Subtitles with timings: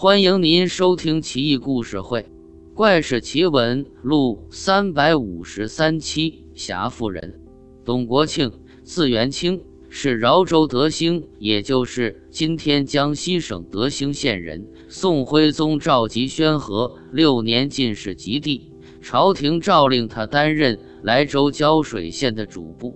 [0.00, 2.20] 欢迎您收听《奇异故事会·
[2.72, 6.44] 怪事奇闻录》三百五十三期。
[6.54, 7.40] 侠妇人
[7.84, 8.52] 董国庆，
[8.84, 14.64] 字元清，是饶州德兴，也就是今天江西省德兴县人。
[14.88, 22.94] 宋徽宗赵佶宣和六年进士及第，朝廷诏令他担任莱州胶水县的主簿。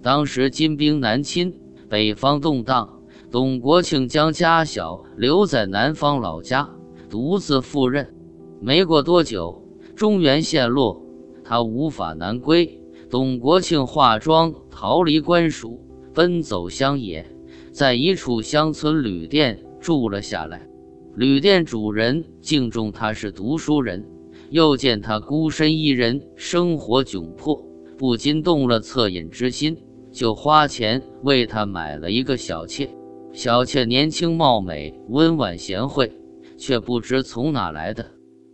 [0.00, 1.52] 当时金兵南侵，
[1.88, 3.00] 北方动荡。
[3.34, 6.70] 董国庆将家小留在南方老家，
[7.10, 8.14] 独自赴任。
[8.60, 9.60] 没过多久，
[9.96, 11.04] 中原陷落，
[11.42, 12.80] 他无法南归。
[13.10, 15.80] 董国庆化妆逃离官署，
[16.14, 17.26] 奔走乡野，
[17.72, 20.64] 在一处乡村旅店住了下来。
[21.16, 24.06] 旅店主人敬重他是读书人，
[24.50, 27.60] 又见他孤身一人，生活窘迫，
[27.98, 29.76] 不禁动了恻隐之心，
[30.12, 32.88] 就花钱为他买了一个小妾。
[33.34, 36.12] 小妾年轻貌美，温婉贤惠，
[36.56, 38.06] 却不知从哪来的。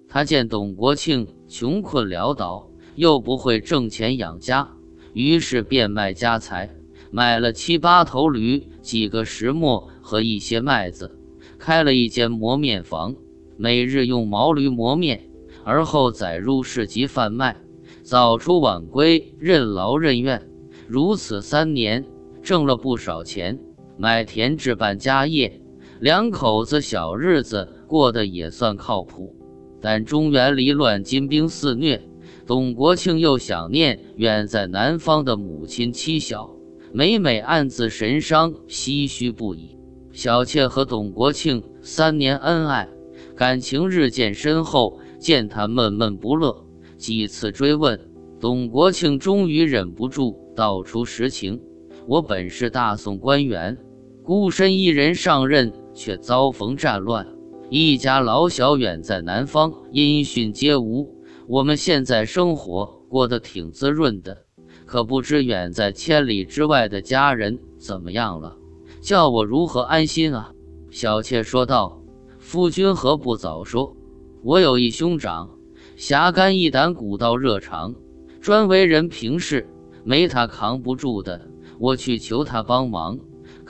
[0.08, 4.66] 他见董国庆穷困潦倒，又不会挣钱养家，
[5.12, 6.70] 于是变卖家财，
[7.10, 11.14] 买了七八头驴、几个石磨和一些麦子，
[11.58, 13.14] 开了一间磨面房，
[13.58, 15.28] 每日用毛驴磨面，
[15.62, 17.54] 而后载入市集贩卖，
[18.02, 20.48] 早出晚归，任劳任怨。
[20.88, 22.02] 如此三年，
[22.42, 23.60] 挣了不少钱。
[24.00, 25.60] 买田置办家业，
[26.00, 29.36] 两口子小日子过得也算靠谱。
[29.78, 32.00] 但中原离乱，金兵肆虐，
[32.46, 36.50] 董国庆又想念远在南方的母亲妻小，
[36.94, 39.76] 每每暗自神伤，唏嘘不已。
[40.12, 42.88] 小妾和董国庆三年恩爱，
[43.36, 48.00] 感情日渐深厚，见他闷闷不乐，几次追问，
[48.40, 51.60] 董国庆终于忍不住道出实情
[52.08, 53.76] ：“我本是大宋官员。”
[54.22, 57.26] 孤身一人上任，却遭逢战乱，
[57.70, 61.16] 一家老小远在南方，音讯皆无。
[61.48, 64.44] 我们现在生活过得挺滋润的，
[64.84, 68.56] 可不知远在千里之外的家人怎么样了，
[69.00, 70.52] 叫我如何安心啊？
[70.90, 72.02] 小妾说道
[72.38, 73.96] ：“夫君何不早说？
[74.42, 75.48] 我有一兄长，
[75.96, 77.94] 侠肝义胆，古道热肠，
[78.40, 79.66] 专为人平事，
[80.04, 81.48] 没他扛不住的。
[81.78, 83.18] 我去求他帮忙。”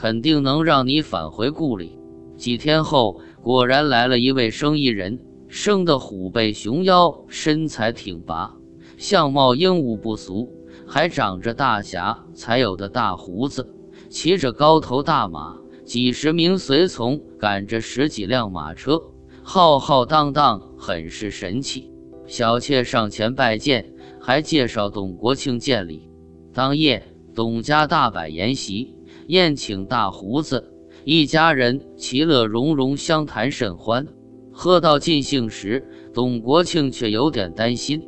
[0.01, 1.99] 肯定能让你返回故里。
[2.35, 8.57] 几天后，果然来了一位生意人，生得虎背熊腰，身材挺拔，
[8.97, 10.51] 相貌英武不俗，
[10.87, 13.75] 还长着大侠才有的大胡子，
[14.09, 18.99] 骑着高头大马，几十名随从赶着十几辆马车，
[19.43, 21.93] 浩浩荡荡，很是神气。
[22.27, 26.09] 小妾上前拜见，还介绍董国庆见礼。
[26.55, 28.97] 当夜，董家大摆筵席。
[29.31, 30.73] 宴请大胡子
[31.05, 34.09] 一家人，其乐融融，相谈甚欢。
[34.51, 38.03] 喝到尽兴时，董国庆却有点担心。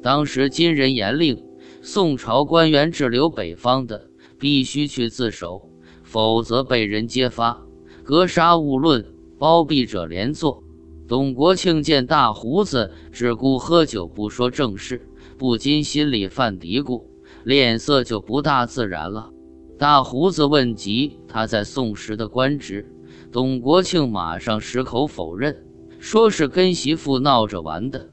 [0.00, 1.42] 当时金人严令，
[1.82, 4.08] 宋朝官员滞留北方的，
[4.38, 5.68] 必须去自首，
[6.04, 7.60] 否则被人揭发，
[8.04, 9.04] 格杀勿论，
[9.36, 10.62] 包庇者连坐。
[11.08, 17.02] 董国庆见大胡子只顾喝酒，不说正事，不禁心里犯嘀咕，
[17.42, 19.32] 脸色就不大自然了。
[19.78, 22.84] 大胡子问及他在宋时的官职，
[23.30, 25.56] 董国庆马上矢口否认，
[26.00, 28.10] 说是跟媳妇闹着玩的。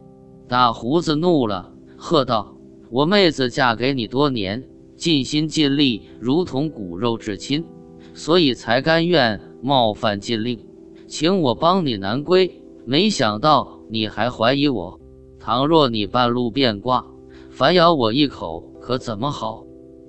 [0.48, 2.56] 大胡子怒了，喝道
[2.92, 4.64] ：“我妹子嫁给你多年，
[4.96, 7.66] 尽心尽力，如同骨肉至亲，
[8.14, 10.64] 所以才甘愿冒犯禁令，
[11.08, 12.62] 请我帮你南归。
[12.86, 15.00] 没想到你还怀疑我，
[15.40, 17.04] 倘若你半路变卦，
[17.50, 19.65] 反咬我一口，可怎么好？”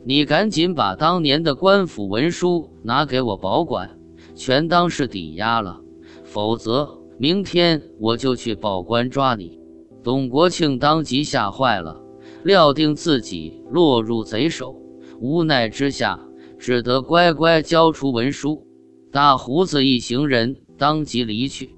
[0.08, 3.98] 你赶紧把当年的官府文书拿给我保管，
[4.36, 5.80] 全当是抵押了，
[6.22, 9.58] 否则明天我就去报官抓你。
[10.04, 12.00] 董国庆当即吓坏了，
[12.44, 14.80] 料定自己落入贼手，
[15.18, 16.20] 无奈之下
[16.56, 18.64] 只得乖乖交出文书。
[19.10, 21.70] 大胡子一行人当即离去。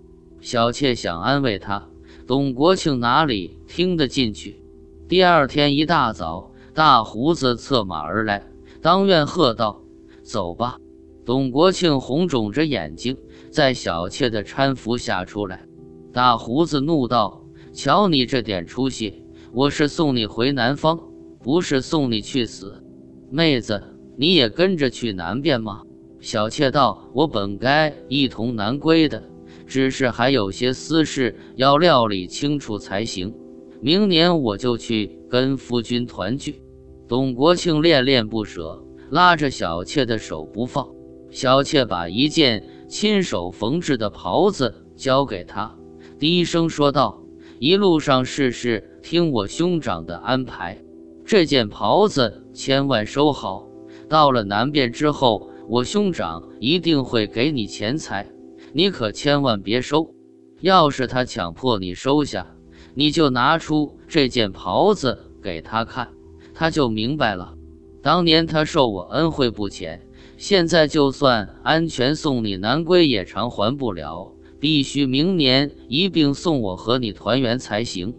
[0.42, 1.88] 小妾想安慰他，
[2.26, 4.62] 董国庆哪里听得进去？
[5.08, 6.52] 第二天一大早。
[6.74, 8.46] 大胡子策马而来，
[8.80, 9.82] 当院喝道
[10.22, 10.78] ：“走吧！”
[11.24, 13.16] 董国庆红肿着眼睛，
[13.50, 15.66] 在小妾的搀扶下出来。
[16.12, 19.26] 大胡子怒道：“瞧你这点出息！
[19.52, 20.98] 我是送你回南方，
[21.42, 22.82] 不是送你去死。
[23.30, 23.82] 妹子，
[24.16, 25.82] 你也跟着去南边吗？”
[26.20, 29.22] 小妾道：“我本该一同南归的，
[29.66, 33.34] 只是还有些私事要料理清楚才行。
[33.80, 36.62] 明年我就去跟夫君团聚。”
[37.08, 40.88] 董国庆恋恋不舍，拉着小妾的手不放。
[41.30, 45.76] 小妾把一件亲手缝制的袍子交给他，
[46.18, 47.22] 低声说道
[47.60, 50.82] ：“一路上事事听我兄长的安排。
[51.24, 53.66] 这件袍子千万收好。
[54.08, 58.26] 到了南边之后，我兄长一定会给你钱财，
[58.72, 60.14] 你可千万别收。
[60.60, 62.56] 要是他强迫你收下，
[62.98, 66.08] 你就拿出这件袍子给他看，
[66.52, 67.54] 他就明白了。
[68.02, 70.02] 当年他受我恩惠不浅。”
[70.36, 78.12] 现在就算安全送你南归，也偿还不了，必须明年一并送我和你团圆才行。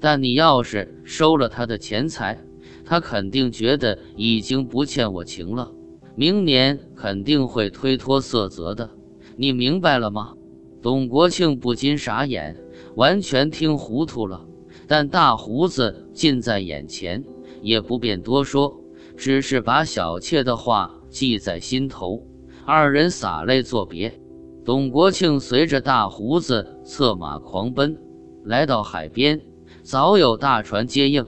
[0.00, 2.40] 但你要是收了他的钱财，
[2.84, 5.72] 他肯定觉得已经不欠我情了，
[6.14, 8.90] 明年肯定会推脱色泽的。
[9.36, 10.34] 你明白了吗？
[10.82, 12.56] 董国庆不禁傻眼，
[12.96, 14.46] 完全听糊涂了。
[14.86, 17.24] 但大胡子近在眼前，
[17.62, 18.80] 也不便多说，
[19.16, 20.96] 只是把小妾的话。
[21.10, 22.24] 记在心头，
[22.64, 24.20] 二人洒泪作别。
[24.64, 27.98] 董国庆随着大胡子策马狂奔，
[28.44, 29.40] 来到海边，
[29.82, 31.26] 早有大船接应。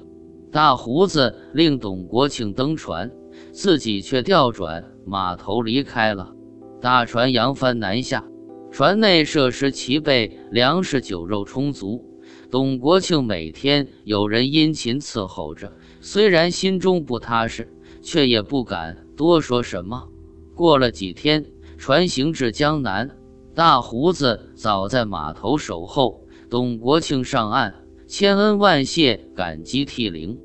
[0.53, 3.11] 大胡子令董国庆登船，
[3.51, 6.33] 自己却调转码头离开了。
[6.81, 8.25] 大船扬帆南下，
[8.73, 12.03] 船内设施齐备，粮食酒肉充足。
[12.51, 15.71] 董国庆每天有人殷勤伺候着，
[16.01, 17.71] 虽然心中不踏实，
[18.01, 19.07] 却也不敢。
[19.15, 20.09] 多说什么？
[20.55, 21.45] 过了几天，
[21.77, 23.11] 船行至江南，
[23.55, 26.23] 大胡子早在码头守候。
[26.49, 27.75] 董国庆上岸，
[28.07, 30.39] 千恩万谢，感激涕零。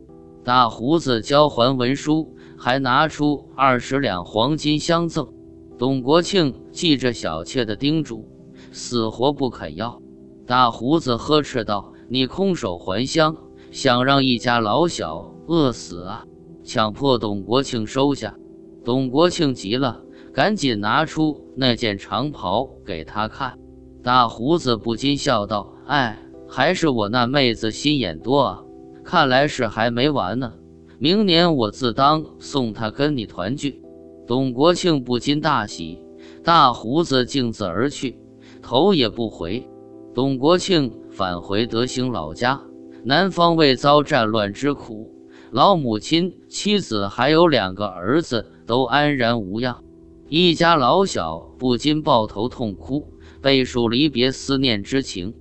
[0.44, 5.30] 大胡子交还文书，还拿出二十两黄金相赠。
[5.78, 8.28] 董国庆记着小妾的叮嘱，
[8.72, 10.02] 死活不肯要。
[10.46, 13.36] 大胡子呵斥道：“你空手还乡，
[13.70, 16.26] 想让一家老小饿死啊？
[16.64, 18.36] 强迫董国庆收下。”
[18.84, 20.02] 董国庆急了，
[20.34, 23.60] 赶紧拿出那件长袍给他看。
[24.02, 28.64] 大胡子不禁笑道：“哎，还是我那妹子心眼多啊！
[29.04, 30.54] 看来是还没完呢。
[30.98, 33.80] 明年我自当送她跟你团聚。”
[34.28, 35.98] 董国庆不禁大喜。
[36.44, 38.18] 大胡子径自而去，
[38.62, 39.68] 头也不回。
[40.14, 42.62] 董国庆返回德兴老家，
[43.04, 45.12] 南方未遭战乱之苦，
[45.52, 48.46] 老母亲、妻子还有两个儿子。
[48.66, 49.82] 都安然无恙，
[50.28, 53.08] 一家老小不禁抱头痛哭，
[53.42, 55.34] 倍数离别思念之情。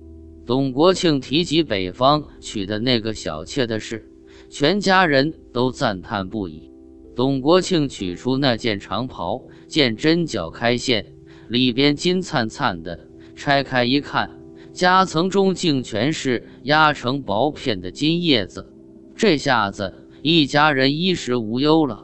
[0.45, 4.09] 董国庆提及北方娶的那个小妾的事，
[4.49, 6.71] 全家人都赞叹不已。
[7.17, 11.03] 董国庆取出那件长袍，见针脚开线，
[11.49, 14.29] 里边金灿灿的，拆开一看，
[14.71, 18.71] 夹层中竟全是压成薄片的金叶子。
[19.15, 19.91] 这下子
[20.21, 22.03] 一家人衣食无忧了。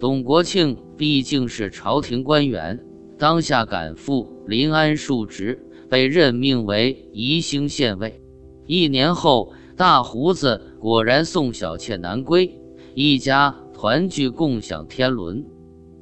[0.00, 2.82] 董国庆毕竟是朝廷官员，
[3.18, 8.18] 当下赶赴临安述职，被任命为宜兴县尉。
[8.66, 12.58] 一年后，大胡子果然送小妾南归，
[12.94, 15.44] 一家团聚，共享天伦。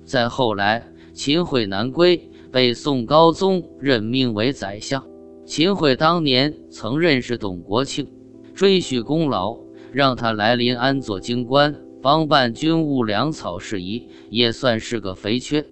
[0.04, 5.04] 再后来，秦桧南归，被宋高宗任命为宰相。
[5.44, 8.06] 秦桧当年曾认识董国庆，
[8.54, 9.58] 追叙功劳，
[9.90, 11.74] 让他来临安做京官。
[12.00, 15.66] 帮办军务粮草事宜，也算是个肥缺。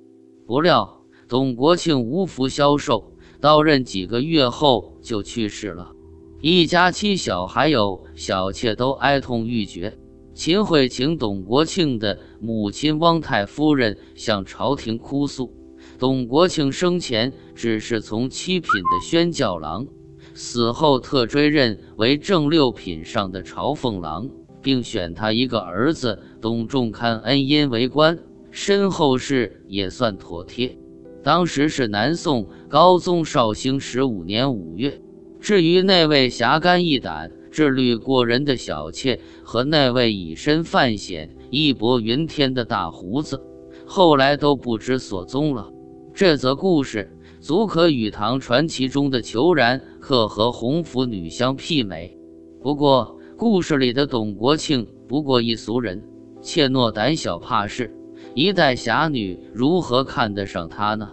[0.48, 5.92] 不料董国庆无福消受，到任几个月后就去世了，
[6.40, 9.96] 一家七小还有小妾都哀痛欲绝。
[10.34, 15.52] 秦桧请董国庆的母亲汪太夫人向朝廷哭诉，
[15.98, 19.86] 董国庆生前只是从七品的宣教郎，
[20.34, 24.28] 死后特追任为正六品上的朝奉郎。
[24.62, 28.18] 并选他一个儿子董仲堪恩荫为官，
[28.50, 30.76] 身后事也算妥帖。
[31.22, 35.00] 当时是南宋高宗绍兴十五年五月。
[35.40, 43.42] 至于那位侠肝义胆、智虑过人的小妾和那位以身犯险、义薄云天的大胡子，
[43.86, 45.70] 后来都不知所踪了。
[46.14, 52.16] 这则故事足可与唐传奇中的裘然可和红拂女相媲美。
[52.62, 56.02] 不过，故事里的董国庆不过一俗人，
[56.42, 57.90] 怯懦胆小怕事，
[58.34, 61.08] 一代侠女如何看得上他呢？